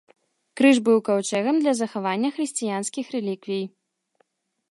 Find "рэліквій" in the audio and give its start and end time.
3.17-3.63